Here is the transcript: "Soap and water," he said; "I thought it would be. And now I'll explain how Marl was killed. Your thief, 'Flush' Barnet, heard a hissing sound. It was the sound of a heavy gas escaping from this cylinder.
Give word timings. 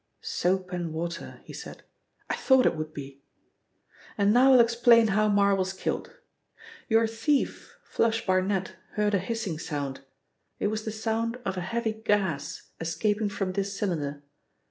"Soap 0.23 0.71
and 0.71 0.93
water," 0.93 1.41
he 1.43 1.53
said; 1.53 1.83
"I 2.27 2.35
thought 2.35 2.65
it 2.65 2.75
would 2.75 2.91
be. 2.91 3.21
And 4.17 4.33
now 4.33 4.51
I'll 4.53 4.59
explain 4.59 5.09
how 5.09 5.29
Marl 5.29 5.55
was 5.57 5.73
killed. 5.73 6.17
Your 6.89 7.05
thief, 7.05 7.77
'Flush' 7.83 8.25
Barnet, 8.25 8.73
heard 8.93 9.13
a 9.13 9.19
hissing 9.19 9.59
sound. 9.59 9.99
It 10.57 10.69
was 10.69 10.85
the 10.85 10.91
sound 10.91 11.37
of 11.45 11.55
a 11.55 11.61
heavy 11.61 11.93
gas 11.93 12.69
escaping 12.79 13.29
from 13.29 13.51
this 13.53 13.77
cylinder. 13.77 14.23